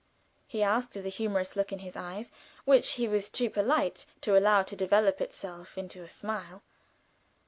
[0.47, 2.31] he asked, with a humorous look in his eyes,
[2.65, 6.63] which he was too polite to allow to develop itself into a smile.